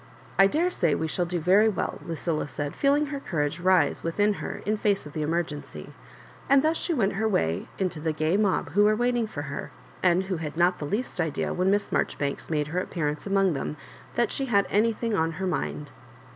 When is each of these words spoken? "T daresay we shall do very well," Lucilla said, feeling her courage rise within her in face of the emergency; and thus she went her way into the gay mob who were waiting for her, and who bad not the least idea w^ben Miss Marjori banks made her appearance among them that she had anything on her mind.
"T 0.39 0.47
daresay 0.47 0.95
we 0.95 1.07
shall 1.07 1.27
do 1.27 1.39
very 1.39 1.69
well," 1.69 1.99
Lucilla 2.03 2.47
said, 2.47 2.73
feeling 2.75 3.05
her 3.13 3.19
courage 3.19 3.59
rise 3.59 4.01
within 4.01 4.33
her 4.41 4.63
in 4.65 4.75
face 4.75 5.05
of 5.05 5.13
the 5.13 5.21
emergency; 5.21 5.93
and 6.49 6.63
thus 6.63 6.75
she 6.75 6.91
went 6.91 7.13
her 7.13 7.27
way 7.29 7.67
into 7.77 7.99
the 7.99 8.11
gay 8.11 8.35
mob 8.35 8.69
who 8.69 8.83
were 8.85 8.95
waiting 8.95 9.27
for 9.27 9.43
her, 9.43 9.69
and 10.01 10.23
who 10.23 10.37
bad 10.37 10.57
not 10.57 10.79
the 10.79 10.85
least 10.85 11.21
idea 11.21 11.53
w^ben 11.53 11.67
Miss 11.67 11.89
Marjori 11.91 12.17
banks 12.17 12.49
made 12.49 12.69
her 12.69 12.79
appearance 12.79 13.27
among 13.27 13.53
them 13.53 13.77
that 14.15 14.31
she 14.31 14.45
had 14.45 14.65
anything 14.71 15.13
on 15.13 15.33
her 15.33 15.45
mind. 15.45 15.91